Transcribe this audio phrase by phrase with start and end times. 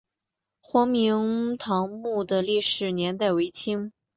[0.61, 3.91] 黄明堂墓的历史年代为清。